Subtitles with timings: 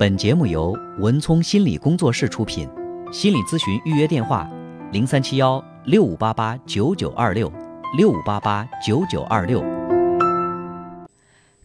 [0.00, 2.66] 本节目由文聪心理工作室出品，
[3.12, 4.50] 心理咨询预约电话：
[4.92, 7.52] 零三七幺六五八八九九二六
[7.98, 9.62] 六五八八九九二六。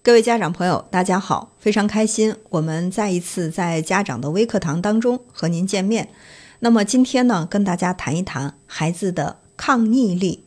[0.04, 6.10] 各位家长朋友，大家好，非常开心，我们再一次在家长的微课堂当中和您见面。
[6.60, 10.44] 那么今天呢，跟大家谈一谈孩子的抗逆力。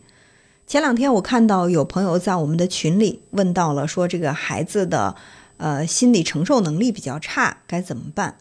[0.67, 5.17] 前两天我看到有朋友在我们的群里问到了，说这个孩子的
[5.59, 8.39] 呃心理承受能力比较差，该怎么办？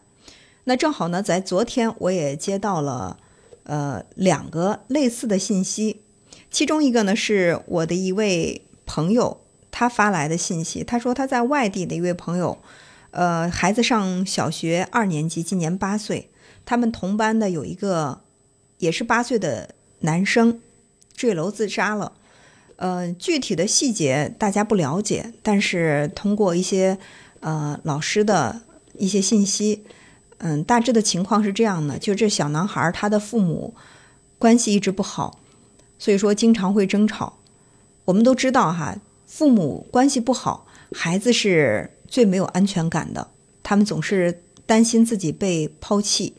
[0.64, 3.18] 那正好呢，在昨天我也接到了
[3.62, 6.02] 呃两个类似的信息，
[6.50, 12.58] 其中一个呢是我的一位朋友他发来的信息，他说他在外地的一位朋友，
[13.12, 16.30] 呃孩子上小学二年级，今年八岁，
[16.64, 18.20] 他们同班的有一个
[18.78, 20.60] 也是八岁的男生
[21.14, 22.12] 坠楼自杀了。
[22.78, 26.96] 呃，具体的细节大家不了解，但是通过一些
[27.40, 28.62] 呃老师的
[28.96, 29.82] 一些信息，
[30.38, 33.74] 嗯，大致的情况是这样的：就这小男孩他的父母
[34.38, 35.40] 关系一直不好，
[35.98, 37.38] 所以说经常会争吵。
[38.04, 43.28] 我们都知道哈，父母关系不好，孩子是最没有安全感的，
[43.64, 46.34] 他们总是担心自己被抛弃。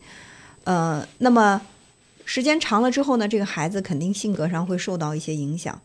[0.64, 1.62] 呃，那么
[2.24, 5.82] 时间长了之后呢，这个孩子肯定性格上会受到一些影响。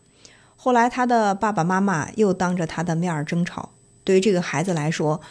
[0.55, 3.69] 后来，他的爸爸妈妈又当着他的面儿争吵。
[4.03, 5.21] 对于这个孩子来说，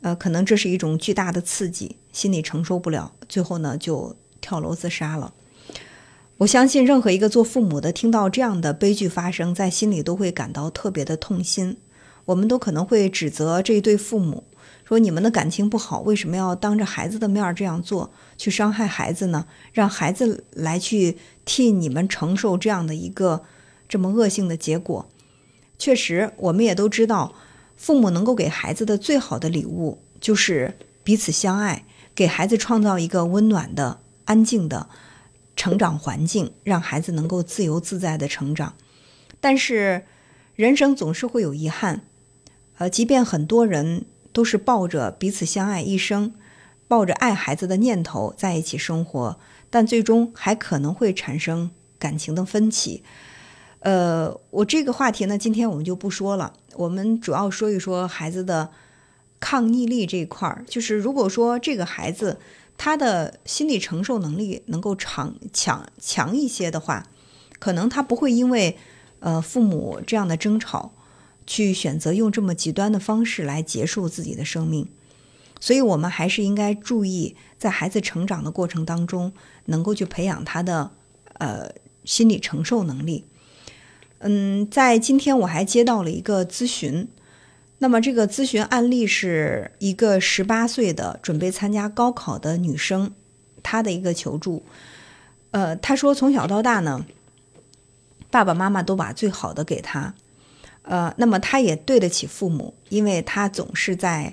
[0.00, 5.32] 呃，可能这是一种巨大的刺激，心里承受不了，最后呢就跳楼自杀了。
[6.38, 11.76] 我相信，任何一个做父母的听到这样的悲剧发生，在心里都会感到特别的痛心。
[12.24, 14.44] 我们都可能会指责这一对父母，
[14.84, 19.46] 说你们的感情不好，为什么要当着孩子的面这样做，去伤害孩子呢？
[19.72, 23.44] 让孩子来去替你们承受这样的一个。
[23.92, 25.06] 这么恶性的结果，
[25.76, 27.34] 确实，我们也都知道，
[27.76, 34.88] 父母能够给孩子的最好的礼物就是彼此相爱，给孩子创造一个温暖的、安静的
[35.56, 38.76] 成长环境，让孩子能够自由自在的成长。
[39.42, 40.06] 但是，
[40.54, 42.06] 人生总是会有遗憾，
[42.78, 46.32] 呃，即便很多人都是抱着彼此相爱一生，
[46.88, 49.38] 抱着爱孩子的念头在一起生活，
[49.68, 53.02] 但最终还可能会产生感情的分歧。
[53.82, 56.52] 呃，我这个话题呢，今天我们就不说了。
[56.74, 58.70] 我们主要说一说孩子的
[59.40, 60.64] 抗逆力这一块儿。
[60.68, 62.38] 就是如果说这个孩子
[62.78, 67.08] 他的心理承受能力能够强强强一些的话，
[67.58, 68.76] 可能他不会因为
[69.18, 70.92] 呃父母这样的争吵，
[71.44, 74.88] 去选择用这么极端的方式来结束自己的生命。
[75.58, 79.32] 所以，我们还是应该注意，在孩子成长的过程当中，
[79.66, 80.92] 能够去培养他的
[81.34, 81.72] 呃
[82.04, 83.24] 心理承受能力。
[84.24, 87.08] 嗯，在今天我还接到了一个咨询，
[87.78, 93.12] 那么这个咨询案例是一个十八岁的准备参加高考的女生，
[93.64, 94.64] 她的一个求助。
[95.50, 97.04] 呃，她说从小到大呢，
[98.30, 100.14] 爸爸妈妈都把最好的给她，
[100.82, 104.32] 呃，那么她也对得起父母，因为她总是在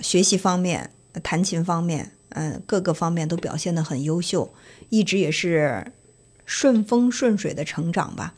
[0.00, 0.90] 学习方面、
[1.22, 4.50] 弹琴方面，嗯，各个方面都表现得很优秀，
[4.88, 5.92] 一直也是
[6.46, 8.32] 顺风顺水的成长吧。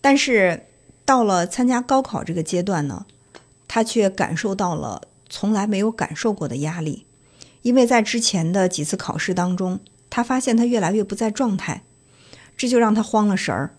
[0.00, 0.66] 但是
[1.04, 3.06] 到了参加高考这个阶段呢，
[3.68, 7.06] 他却感受到了从来没有感受过的压力，
[7.62, 11.82] 因为在之前的几次考试当中，他发现他越来越不在状态，
[12.56, 13.74] 这就让他慌了神儿。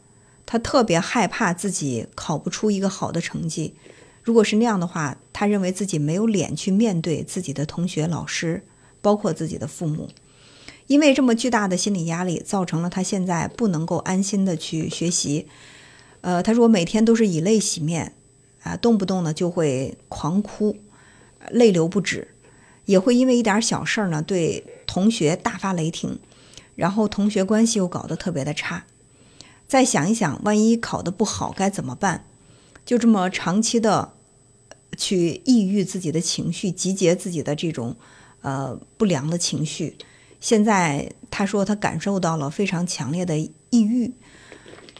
[0.45, 3.73] 他特别害怕自己考不出一个好的成绩，
[4.21, 8.65] 如果是那样的话，他认为自己没有脸去面对自己的同学、老师，
[9.01, 10.09] 包括自己的父母。
[10.87, 15.47] 因为这么巨大的心理压力，造成了他现在不能够安心的去学习。
[16.21, 18.13] 呃，他说每天都是以泪洗面，
[18.61, 20.77] 啊，动不动呢就会狂哭，
[21.49, 22.27] 泪流不止，
[22.85, 26.19] 也会因为一点小事儿呢对同学大发雷霆，
[26.75, 28.85] 然后同学关系又搞得特别的差。
[29.67, 32.25] 再想一想，万一考得不好该怎么办？
[32.85, 34.13] 就这么长期的
[34.95, 37.95] 去抑郁自己的情绪，集结自己的这种
[38.41, 39.97] 呃不良的情绪。
[40.39, 44.13] 现在他说他感受到了非常强烈的抑郁，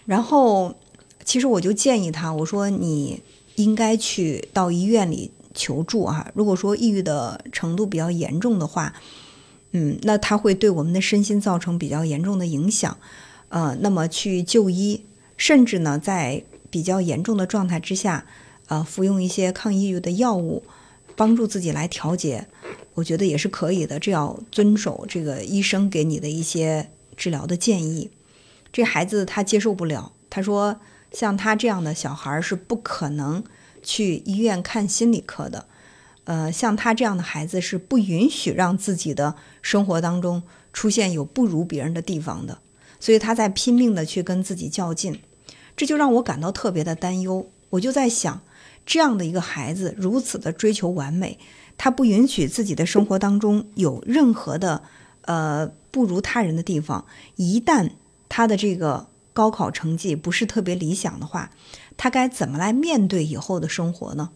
[0.08, 0.76] 然后。
[1.24, 3.22] 其实我就建议他，我说你
[3.56, 6.32] 应该去到医院里求助啊。
[6.34, 8.94] 如果说抑郁的程度比较严重的话，
[9.72, 12.98] 嗯，那他会对我们的身心造成比较严重的影响，
[13.50, 15.04] 呃，那么去就医，
[15.38, 18.26] 甚至呢，在比较严重的状态之下，
[18.68, 20.64] 呃，服用一些抗抑郁的药物，
[21.16, 22.48] 帮助自己来调节，
[22.96, 24.00] 我觉得也是可以的。
[24.00, 28.10] 这要遵守这个医生给你的一些治疗的建议。
[28.74, 30.80] 这孩子他接受不了，他说。
[31.12, 33.44] 像他这样的小孩是不可能
[33.84, 35.66] 去医院看心理科的，
[36.24, 40.42] 呃，像他这样的孩子是不允许让自己的生活当中
[40.72, 42.60] 出现有不如别人的地方的，
[43.00, 45.20] 所以他在拼命的去跟自己较劲，
[45.76, 47.50] 这就让我感到特别的担忧。
[47.72, 48.42] 我就在想，
[48.86, 51.40] 这样的一个孩子如此的追求完美，
[51.78, 54.84] 他不允许自己的生活当中有任何的
[55.24, 57.06] 呃不如他人的地方。
[57.36, 57.92] 一旦
[58.30, 61.52] 他的这个高考成绩不是特别理想的话，
[61.96, 64.32] 他该怎么来面对以后的生活呢？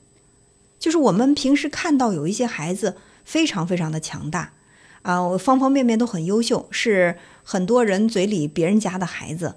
[0.79, 4.53] 就是我们平时看到有一些孩子非常非常的强大，
[5.01, 9.55] 啊，方方面面都很优秀，是很多人嘴里别人家的孩子，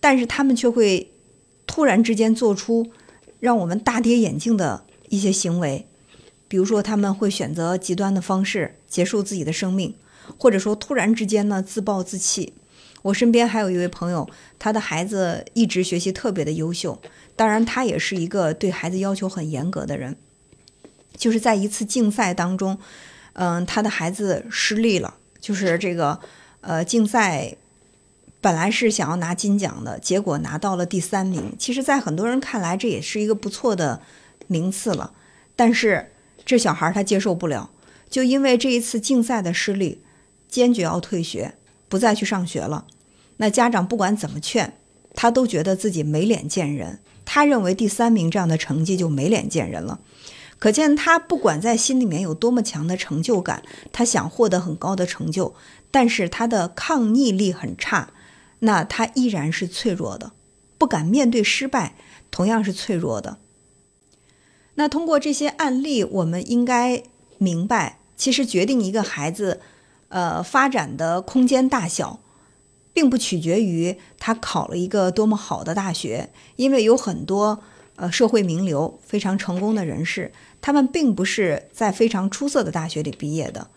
[0.00, 1.12] 但是他们却会
[1.66, 2.90] 突然之间做出
[3.40, 5.86] 让我们大跌眼镜的一些行为，
[6.48, 9.94] 比如说他们会选择极端的方式结束自己的生命，
[10.38, 12.54] 或者说突然之间呢自暴自弃。
[13.02, 14.28] 我身边还有一位朋友，
[14.58, 17.00] 他的孩子一直学习特别的优秀，
[17.36, 20.16] 当然他也是一个对孩子要求很严格的人。
[21.16, 22.78] 就是在一次竞赛当中，
[23.34, 25.14] 嗯，他的孩子失利了。
[25.40, 26.20] 就是这个，
[26.60, 27.56] 呃，竞赛
[28.40, 31.54] 本来是想要拿金奖的，结果拿到了第三名。
[31.58, 34.00] 其实，在很多人看来，这也是一个不错的
[34.46, 35.12] 名次了。
[35.56, 36.12] 但是，
[36.44, 37.70] 这小孩他接受不了，
[38.08, 40.02] 就因为这一次竞赛的失利，
[40.48, 41.54] 坚决要退学，
[41.92, 42.86] 不再去上学了。
[43.36, 44.78] 那家长不管怎么劝，
[45.14, 47.00] 他都觉得自己没脸见人。
[47.26, 50.00] 他认为第三名这样的成绩就没脸见人了。
[50.58, 53.62] 可见他不管在心里面有多么强的成就感，
[53.92, 55.54] 他想获得很高的成就，
[55.90, 58.08] 但是他的抗逆力很差，
[58.60, 60.32] 那他依然是脆弱的，
[60.78, 61.94] 不敢面对失败，
[62.30, 63.36] 同样是脆弱的。
[64.76, 67.02] 那通过这些案例，我们应该
[67.36, 69.60] 明白，其实决定一个孩子，
[70.12, 72.20] 呃，发展的空间大小，
[72.92, 77.62] 并不取决于他考了一个多么好的大学，因为有很多
[77.96, 80.30] 呃社会名流非常成功的人士。
[80.60, 83.70] 他们并不是在非常出色的大学里毕业的，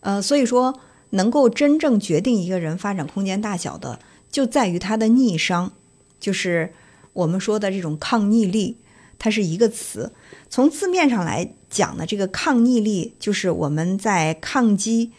[0.00, 0.78] 呃，所以说
[1.10, 3.98] 能够真正决定一个人发展空间大小的，
[4.30, 5.72] 就在于他的逆商，
[6.20, 6.74] 就是
[7.14, 8.76] 我们说的这种抗逆力，
[9.18, 10.12] 它是一个词。
[10.50, 15.10] 从字面上来讲呢，这个抗逆力就是我们在抗击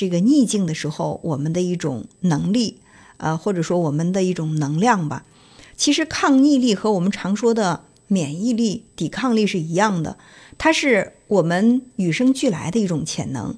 [0.00, 2.78] 这个逆境的时候，我们的一种能力，
[3.18, 5.26] 呃，或者说我们的一种能量吧。
[5.76, 10.16] 其实抗逆力和我们常说的免疫力、抵抗力是一样的。
[10.56, 13.54] 它是我们与生俱来的一种潜能，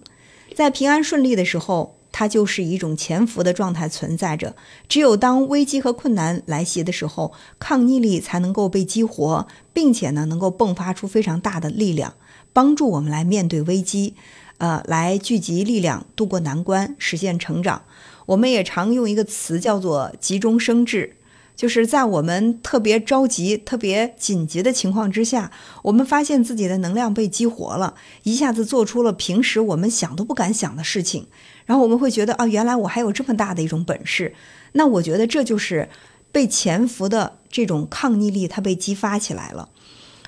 [0.56, 4.56] 在平安顺利的时候，它就是一种潜伏的状态存在着。
[4.89, 12.15] 只有当危机和困难来袭的时候，抗逆力才能够被激活，并且呢，能够迸发出非常大的力量，
[12.53, 14.15] 帮助我们来面对危机，
[14.62, 17.82] 呃，来聚集力量，渡过难关，实现成长。
[18.26, 21.17] 我们也常用一个词叫做“急中生智”。
[21.56, 25.50] 就是在我们特别着急、特别紧急的情况之下，
[25.82, 31.26] 我们发现自己的能量被激活了，一下子做出了平时我们想都不敢想的事情，
[31.67, 34.32] 然后我们会觉得啊，原来我还有这么大的一种本事。
[34.75, 35.88] 那我觉得这就是
[36.31, 39.69] 被潜伏的这种抗逆力，它被激发起来了。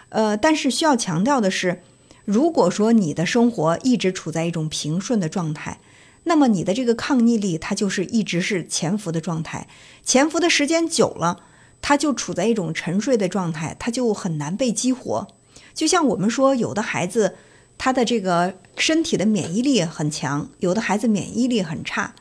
[0.08, 1.82] 呃，但是需要强调的是，
[2.24, 5.80] 如果说你的生活一直处在一种平顺的状态。
[6.26, 9.68] 那么你的这个抗逆力，它就是一直是潜伏的状态，
[10.02, 11.42] 潜伏的时间久了，
[11.82, 15.28] 它就处在一种沉睡的状态，它就很难被激活。
[15.74, 17.36] 就像我们说，有的孩子
[17.76, 22.14] 他的这个身体的免疫力很强，有的孩子免疫力很差。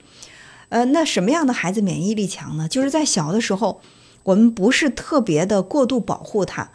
[0.67, 2.67] 呃，那什么样的孩子免疫力强呢？
[2.67, 3.79] 就是在小的时候，
[4.24, 6.72] 我们不是特别的过度保护他，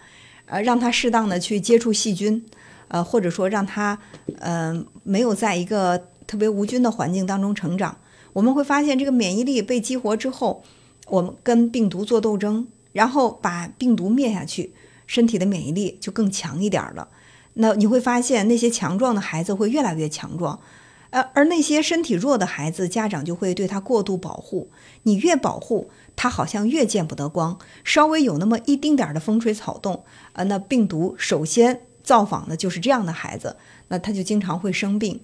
[0.46, 2.46] 呃，让他适当的去接触细菌，
[2.88, 3.98] 呃，或者说让他，
[4.38, 6.08] 呃，没有在一个。
[6.28, 7.96] 特别无菌的环境当中成长，
[8.34, 10.62] 我们会发现这个免疫力被激活之后，
[11.06, 14.74] 我们跟病毒做斗争，然后把病毒灭下去，
[15.06, 17.08] 身体的免疫力就更强一点了。
[17.54, 20.60] 那你会发现那些强壮的孩子会越来越强壮，
[21.08, 24.68] 呃，而那些身体弱的孩子，家长就会对他过度保护。
[25.04, 27.58] 你越保护他，好像越见不得光。
[27.84, 30.04] 稍微有那么一丁点的风吹草动，
[30.34, 33.54] 呃，那病毒首先造访的就是这样的孩子，
[33.88, 35.20] 那他就经常会生病。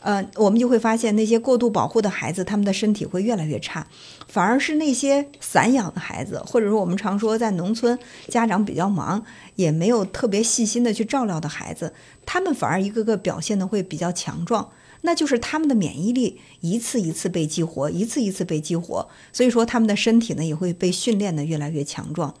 [0.00, 3.86] 呃，我们就会发现那些过度保护的孩子，他们的身体会越来越差，
[4.26, 7.98] 反而是那些散养的孩子，或者说我们常说在农村
[8.28, 9.22] 家长比较忙，
[9.56, 11.92] 也没有特别细心的去照料的孩子，
[12.24, 14.70] 他们反而一个个表现的会比较强壮，
[15.02, 22.34] 那就是他们的免疫力一次一次被激活，一次一次被激活，所以说他们的身体呢也会被训练的越来越强壮。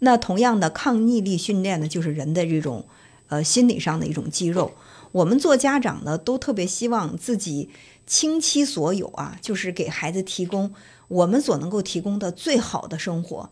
[0.00, 2.84] 那同样的抗逆力训练呢，就是人的这种
[3.28, 4.72] 呃心理上的一种肌肉。
[5.12, 7.70] 我们做家长的都特别希望自己
[8.06, 10.74] 倾其所有啊，就是给孩子提供
[11.08, 13.50] 我们所能够提供的最好的生活。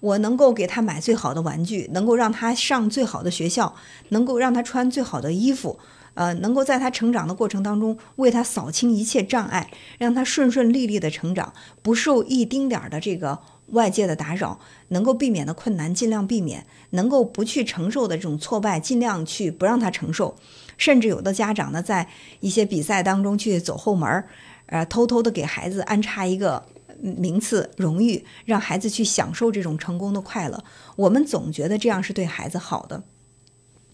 [0.00, 3.74] 我能够给他买最好的玩具，能够让他上最好的学校，
[4.10, 5.78] 能够让他穿最好的衣服，
[6.14, 20.36] 呃，能够在他成长的过程当中为他扫清一切障碍，让他顺顺利利的成长，不受一丁点儿的这个外界的打扰，能够避免的困难尽量避免，能够不去承受的这种挫败尽量去不让他承受，
[20.76, 22.08] 甚至有的家长呢，在
[22.40, 24.28] 一些比赛当中去走后门儿，
[24.66, 26.66] 呃，偷偷的给孩子安插一个。
[26.98, 30.64] 名次、荣誉，让孩子去享受这种成功的快乐。
[30.96, 33.02] 我们总觉得这样是对孩子好的，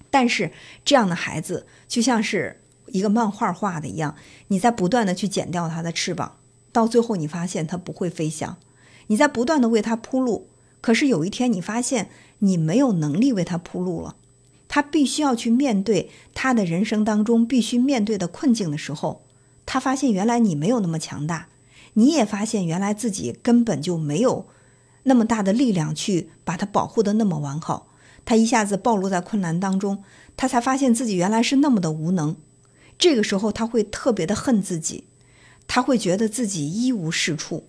[0.08, 0.52] 但是
[0.84, 4.14] 这样的孩子就像是一个漫画画的一样，
[4.46, 6.36] 你在不断的去剪掉他的翅膀，
[6.70, 8.56] 到最后你发现他不会飞翔。
[9.08, 10.48] 你在不断的为他铺路，
[10.80, 14.16] 可是有一天你发现你没有能力为他铺路了，
[14.68, 19.22] 他必须要去面对他的人生当中必须面对的困境的时候，
[19.66, 21.48] 他发现原来你没有那么强大。
[21.94, 24.46] 你也发现，原来自己根本就没有
[25.02, 27.88] 那么大的力量去把他保护的那么完好。
[28.24, 30.02] 他一下子暴露在困难当中，
[30.34, 32.34] 他才发现自己原来是那么的无能。
[32.98, 35.04] 这个时候，他会特别的恨自己，
[35.66, 37.64] 他会觉得自己一无是处，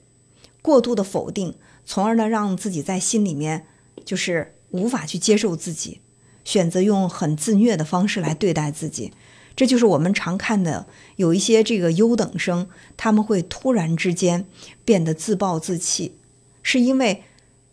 [0.64, 1.54] 过度的否定，
[1.86, 3.68] 从而呢让自己在心里面
[4.04, 6.00] 就是无法去接受自己，
[6.44, 9.12] 选择用很自虐的方式来对待自己。
[9.56, 12.68] 这就是我们常看的，有一些这个优等生，
[12.98, 14.48] 他们会突然之间
[14.84, 16.16] 变得自暴自弃，
[16.64, 17.24] 是因为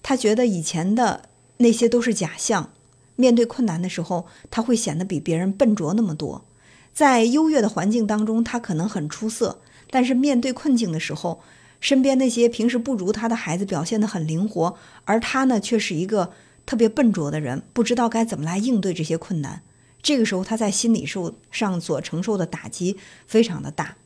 [0.02, 2.72] 他觉得以前的那些都是假象，
[3.16, 6.44] 面对困难的时候，他会显得比别人笨拙那么多。
[6.92, 11.40] 在优越的环境当中，他可能很出色，但是面对困境的时候，
[11.80, 16.32] 身边那些平时不如他的孩子表现得很灵活，而他呢却是一个
[16.66, 19.62] 特别笨拙的人，不知道该怎么来应对这些困难。
[20.02, 22.96] 这个时候，他在心理受上所承受的打击
[23.26, 23.96] 非常的大。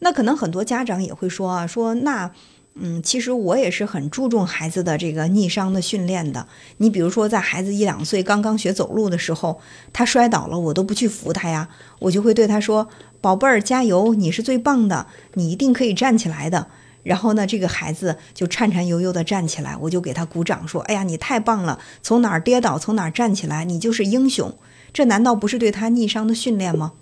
[0.00, 2.32] 那可能很多家长也会说啊，说那，
[2.80, 6.46] 嗯，其实我也是很注重孩子的这个逆商的训练的。
[6.78, 9.60] 你比如说，在孩子一两岁刚刚学走路的时候，
[9.92, 11.68] 他摔倒了，我都不去扶他呀，
[12.00, 12.88] 我就会对他说
[13.20, 16.68] ：“宝贝儿，加油，你是最棒的，你一定可以站起来的。”
[17.04, 24.54] 然后呢，这个孩子就颤颤悠悠地站起来，我就给他鼓掌说：“哎呀，你太棒了，从哪儿跌倒从哪儿站起来，你就是英雄。”
[24.92, 26.92] 这难道不是对他逆商的训练吗？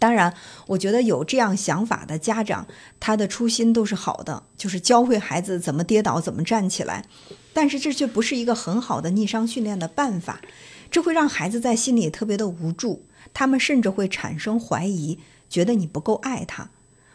[0.00, 0.34] 当然，
[0.66, 2.66] 我觉得有这样想法的家长，
[2.98, 7.04] 他的初心都是好的，就是教会孩子怎么跌倒、怎么站起来。
[7.52, 10.40] 但是这却不是一个很好的逆商训练的办法，
[10.90, 13.04] 这会让孩子在心里特别的无助，
[13.34, 15.18] 他们甚至会产生怀疑，
[15.50, 16.70] 觉得你不够爱他。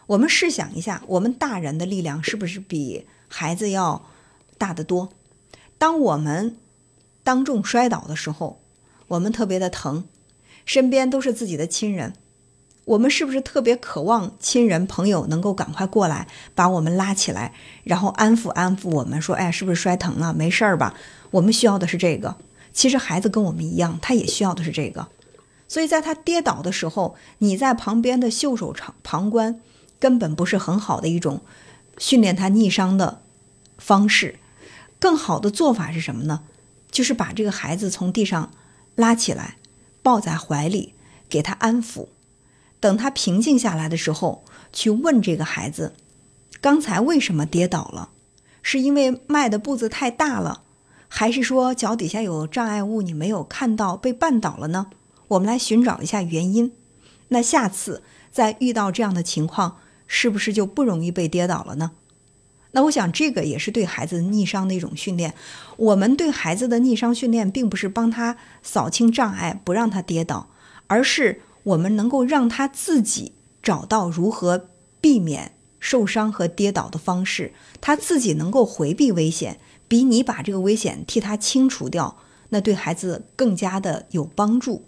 [0.06, 4.06] 我们试想一下，我们大人的力量是不是比孩子要
[4.56, 5.08] 大得多？
[5.78, 6.56] 当我们
[7.24, 8.60] 当众摔倒的时候，
[9.08, 10.04] 我们特别的疼，
[10.64, 12.12] 身边都是自己的亲人，
[12.86, 17.52] 我们是不是特别渴望亲人朋友能够赶快过来把我们拉起来，
[17.82, 20.32] 然后安抚安抚我们，说：“哎，是不是摔疼了？
[20.32, 20.94] 没事儿吧？”
[21.32, 22.36] 我们需要的是这个。
[22.72, 25.08] 其实孩子跟我们一样，他也需要的是这个。
[25.66, 29.60] 所以在他跌倒的时候，你在旁边的袖手旁旁观，
[29.98, 31.40] 根本不是很好的一种
[31.98, 33.20] 训练他逆商的
[33.78, 34.38] 方式。
[35.00, 36.44] 更好的做法是什么呢？
[36.92, 38.52] 就是把这个孩子从地上。
[38.94, 39.56] 拉起来，
[40.02, 40.94] 抱在怀里，
[41.28, 42.06] 给他安抚。
[42.86, 45.94] 等他平静下来的时候，去问这个孩子
[46.62, 48.10] ：“刚才为什么跌倒了？
[48.62, 50.62] 是因为迈的步子太大了，
[51.08, 54.86] 还是说脚底下有障碍物你没有看到被绊倒了呢？”
[55.26, 56.70] 我们来寻找一下原因。
[57.30, 61.90] 那下次再遇到这样的情况，是不是就不容易被跌倒了呢？
[62.70, 65.34] 那我想，这个也是对孩子逆商的一种训练。
[65.76, 70.50] 我们对孩子的逆商训练，并不是帮他扫清障碍，不让他跌倒，
[70.86, 73.32] 而是我们能够让他自己
[73.62, 74.68] 找到如何
[75.00, 82.16] 避免受伤和跌倒的方式，他自己能够回避危险，比你把这个危险替他清除掉，
[82.48, 84.86] 那对孩子更加的有帮助。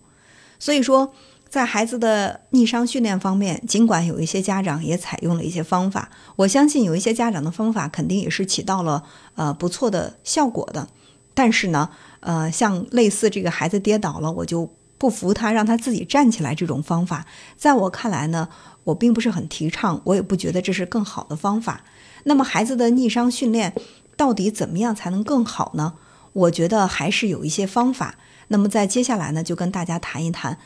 [0.59, 1.13] 所以说。
[1.51, 9.03] 在孩子的逆商训练方面，尽管有一些家长也采用了一些方法，我相信有一些家长的方法肯定也是起到了
[9.35, 10.89] 呃不错的效果的。
[11.33, 11.89] 但是呢，
[12.21, 17.25] 呃，像类似这个孩子跌倒了，我就不扶他，让他自己站起来这种方法，
[17.57, 18.49] 在我看来呢，
[18.85, 21.83] 我并不是很提倡，我也不觉得这是更好的方法。
[22.25, 23.73] 那么孩子的逆商训练
[24.17, 25.95] 到底怎么样才能更好呢？
[26.33, 28.17] 我觉得还是有一些方法。
[28.49, 30.59] 那么在接下来呢，就跟大家谈一谈。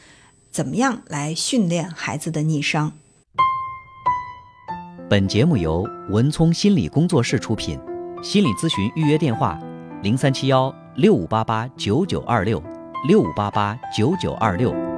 [0.51, 2.93] 怎么样来训练孩子的逆商？
[5.09, 7.79] 本节目由文聪心理工作室出品，
[8.23, 9.59] 心理咨询预约电话：
[10.03, 12.63] 零三七幺六五八八九九二六
[13.05, 14.92] 六五八八九九二六。